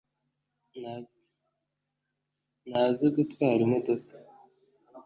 ntazi 2.69 3.07
gutwara 3.15 3.61
imodoka 3.67 4.13